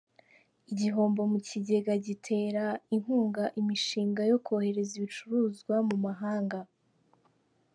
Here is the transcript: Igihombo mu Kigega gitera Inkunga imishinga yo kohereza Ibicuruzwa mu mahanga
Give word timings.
Igihombo 0.71 1.21
mu 1.31 1.39
Kigega 1.47 1.93
gitera 2.05 2.65
Inkunga 2.95 3.43
imishinga 3.59 4.21
yo 4.31 4.37
kohereza 4.45 4.93
Ibicuruzwa 4.99 5.75
mu 5.87 5.95
mahanga 6.05 6.59